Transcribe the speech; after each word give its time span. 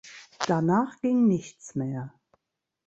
Danach 0.47 0.99
ging 1.01 1.27
nichts 1.27 1.75
mehr. 1.75 2.11